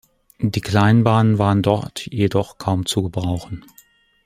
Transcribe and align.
Die 0.39 0.61
Kleinbahnen 0.61 1.37
waren 1.37 1.61
dort 1.61 2.07
jedoch 2.07 2.57
kaum 2.57 2.87
zu 2.87 3.03
gebrauchen. 3.03 3.63